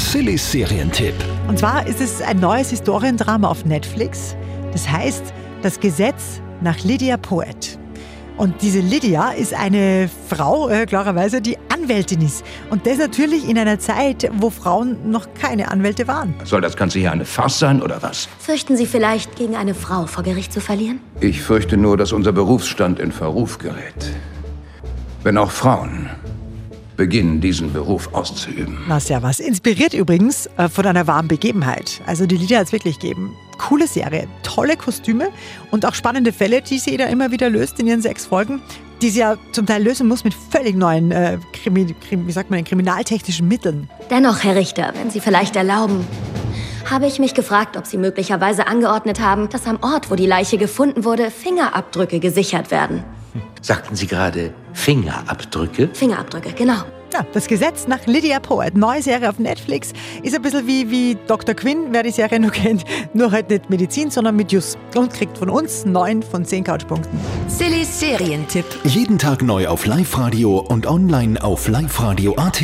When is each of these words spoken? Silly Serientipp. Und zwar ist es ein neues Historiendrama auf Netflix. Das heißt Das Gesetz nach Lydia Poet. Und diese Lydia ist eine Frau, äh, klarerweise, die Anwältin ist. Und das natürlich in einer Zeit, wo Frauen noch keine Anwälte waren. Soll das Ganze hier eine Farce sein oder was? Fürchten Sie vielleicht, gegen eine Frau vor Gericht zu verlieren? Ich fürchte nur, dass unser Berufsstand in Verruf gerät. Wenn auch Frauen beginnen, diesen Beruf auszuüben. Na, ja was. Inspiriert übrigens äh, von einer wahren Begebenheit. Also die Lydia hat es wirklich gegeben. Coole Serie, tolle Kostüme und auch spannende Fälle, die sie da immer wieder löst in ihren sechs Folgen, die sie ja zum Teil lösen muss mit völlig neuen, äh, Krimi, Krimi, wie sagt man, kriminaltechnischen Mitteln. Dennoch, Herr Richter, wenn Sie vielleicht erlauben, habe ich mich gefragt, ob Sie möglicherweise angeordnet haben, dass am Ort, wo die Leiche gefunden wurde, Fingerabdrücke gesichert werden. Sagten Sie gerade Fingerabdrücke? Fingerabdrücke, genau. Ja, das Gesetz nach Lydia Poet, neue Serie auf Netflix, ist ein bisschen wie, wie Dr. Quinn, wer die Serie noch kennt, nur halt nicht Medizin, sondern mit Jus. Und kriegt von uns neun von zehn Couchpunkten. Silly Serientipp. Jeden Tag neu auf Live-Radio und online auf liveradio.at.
Silly 0.00 0.38
Serientipp. 0.38 1.14
Und 1.46 1.58
zwar 1.58 1.86
ist 1.86 2.00
es 2.00 2.22
ein 2.22 2.40
neues 2.40 2.70
Historiendrama 2.70 3.46
auf 3.48 3.66
Netflix. 3.66 4.34
Das 4.72 4.90
heißt 4.90 5.32
Das 5.62 5.78
Gesetz 5.78 6.40
nach 6.62 6.82
Lydia 6.82 7.18
Poet. 7.18 7.78
Und 8.38 8.62
diese 8.62 8.80
Lydia 8.80 9.32
ist 9.32 9.52
eine 9.52 10.08
Frau, 10.28 10.70
äh, 10.70 10.86
klarerweise, 10.86 11.42
die 11.42 11.58
Anwältin 11.68 12.22
ist. 12.22 12.42
Und 12.70 12.86
das 12.86 12.96
natürlich 12.96 13.46
in 13.46 13.58
einer 13.58 13.78
Zeit, 13.78 14.30
wo 14.38 14.48
Frauen 14.48 15.10
noch 15.10 15.28
keine 15.34 15.70
Anwälte 15.70 16.08
waren. 16.08 16.34
Soll 16.44 16.62
das 16.62 16.76
Ganze 16.76 16.98
hier 16.98 17.12
eine 17.12 17.26
Farce 17.26 17.58
sein 17.58 17.82
oder 17.82 18.02
was? 18.02 18.26
Fürchten 18.38 18.78
Sie 18.78 18.86
vielleicht, 18.86 19.36
gegen 19.36 19.54
eine 19.54 19.74
Frau 19.74 20.06
vor 20.06 20.24
Gericht 20.24 20.52
zu 20.52 20.62
verlieren? 20.62 21.00
Ich 21.20 21.42
fürchte 21.42 21.76
nur, 21.76 21.98
dass 21.98 22.12
unser 22.12 22.32
Berufsstand 22.32 22.98
in 22.98 23.12
Verruf 23.12 23.58
gerät. 23.58 24.10
Wenn 25.22 25.36
auch 25.36 25.50
Frauen 25.50 26.08
beginnen, 27.00 27.40
diesen 27.40 27.72
Beruf 27.72 28.12
auszuüben. 28.12 28.76
Na, 28.86 28.98
ja 28.98 29.22
was. 29.22 29.40
Inspiriert 29.40 29.94
übrigens 29.94 30.50
äh, 30.58 30.68
von 30.68 30.84
einer 30.84 31.06
wahren 31.06 31.28
Begebenheit. 31.28 32.02
Also 32.04 32.26
die 32.26 32.36
Lydia 32.36 32.58
hat 32.58 32.66
es 32.66 32.72
wirklich 32.72 32.98
gegeben. 32.98 33.34
Coole 33.56 33.86
Serie, 33.86 34.28
tolle 34.42 34.76
Kostüme 34.76 35.30
und 35.70 35.86
auch 35.86 35.94
spannende 35.94 36.30
Fälle, 36.30 36.60
die 36.60 36.78
sie 36.78 36.98
da 36.98 37.06
immer 37.06 37.30
wieder 37.30 37.48
löst 37.48 37.80
in 37.80 37.86
ihren 37.86 38.02
sechs 38.02 38.26
Folgen, 38.26 38.60
die 39.00 39.08
sie 39.08 39.20
ja 39.20 39.38
zum 39.52 39.64
Teil 39.64 39.82
lösen 39.82 40.08
muss 40.08 40.24
mit 40.24 40.34
völlig 40.34 40.76
neuen, 40.76 41.10
äh, 41.10 41.38
Krimi, 41.54 41.94
Krimi, 42.06 42.26
wie 42.26 42.32
sagt 42.32 42.50
man, 42.50 42.62
kriminaltechnischen 42.64 43.48
Mitteln. 43.48 43.88
Dennoch, 44.10 44.44
Herr 44.44 44.56
Richter, 44.56 44.92
wenn 44.94 45.08
Sie 45.08 45.20
vielleicht 45.20 45.56
erlauben, 45.56 46.06
habe 46.90 47.06
ich 47.06 47.18
mich 47.18 47.32
gefragt, 47.32 47.78
ob 47.78 47.86
Sie 47.86 47.96
möglicherweise 47.96 48.66
angeordnet 48.66 49.20
haben, 49.20 49.48
dass 49.48 49.66
am 49.66 49.78
Ort, 49.80 50.10
wo 50.10 50.16
die 50.16 50.26
Leiche 50.26 50.58
gefunden 50.58 51.04
wurde, 51.04 51.30
Fingerabdrücke 51.30 52.20
gesichert 52.20 52.70
werden. 52.70 53.04
Sagten 53.62 53.96
Sie 53.96 54.06
gerade 54.06 54.52
Fingerabdrücke? 54.74 55.88
Fingerabdrücke, 55.94 56.52
genau. 56.52 56.82
Ja, 57.12 57.26
das 57.32 57.48
Gesetz 57.48 57.88
nach 57.88 58.06
Lydia 58.06 58.38
Poet, 58.38 58.76
neue 58.76 59.02
Serie 59.02 59.28
auf 59.28 59.38
Netflix, 59.38 59.92
ist 60.22 60.34
ein 60.34 60.42
bisschen 60.42 60.66
wie, 60.66 60.90
wie 60.90 61.16
Dr. 61.26 61.54
Quinn, 61.54 61.88
wer 61.90 62.04
die 62.04 62.12
Serie 62.12 62.38
noch 62.38 62.52
kennt, 62.52 62.84
nur 63.14 63.32
halt 63.32 63.50
nicht 63.50 63.68
Medizin, 63.68 64.10
sondern 64.10 64.36
mit 64.36 64.52
Jus. 64.52 64.78
Und 64.94 65.12
kriegt 65.12 65.36
von 65.36 65.50
uns 65.50 65.84
neun 65.84 66.22
von 66.22 66.44
zehn 66.44 66.62
Couchpunkten. 66.62 67.18
Silly 67.48 67.84
Serientipp. 67.84 68.64
Jeden 68.84 69.18
Tag 69.18 69.42
neu 69.42 69.66
auf 69.66 69.86
Live-Radio 69.86 70.58
und 70.58 70.86
online 70.86 71.42
auf 71.42 71.66
liveradio.at. 71.66 72.62